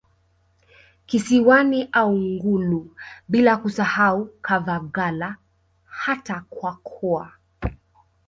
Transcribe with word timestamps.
Kisiwani 1.05 1.89
au 1.93 2.17
Ngullu 2.17 2.95
bila 3.29 3.57
kusahau 3.57 4.25
Kavagala 4.41 5.37
hata 5.89 6.45
Kwakoa 6.49 7.33